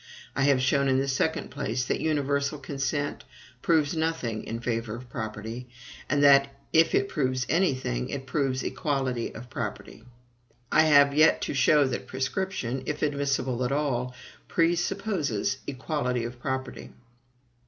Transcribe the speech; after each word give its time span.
I 0.35 0.45
have 0.45 0.59
shown, 0.63 0.87
in 0.87 0.97
the 0.97 1.07
second 1.07 1.51
place, 1.51 1.85
that 1.85 1.99
universal 2.01 2.57
consent 2.57 3.23
proves 3.61 3.95
nothing 3.95 4.43
in 4.45 4.59
favor 4.59 4.95
of 4.95 5.11
property; 5.11 5.67
and 6.09 6.23
that, 6.23 6.51
if 6.73 6.95
it 6.95 7.07
proves 7.07 7.45
any 7.47 7.75
thing, 7.75 8.09
it 8.09 8.25
proves 8.25 8.63
equality 8.63 9.31
of 9.35 9.51
property. 9.51 10.03
I 10.71 10.85
have 10.85 11.13
yet 11.13 11.39
to 11.43 11.53
show 11.53 11.85
that 11.85 12.07
prescription, 12.07 12.81
if 12.87 13.03
admissible 13.03 13.63
at 13.63 13.71
all, 13.71 14.15
presupposes 14.47 15.59
equality 15.67 16.23
of 16.23 16.39
property. 16.39 16.89